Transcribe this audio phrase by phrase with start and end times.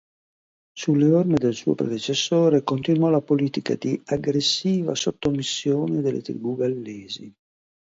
[0.75, 7.31] Sulle orme del suo predecessore continuò la politica di aggressiva sottomissione delle tribù gallesi.